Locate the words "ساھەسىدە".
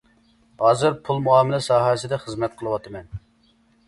1.65-2.19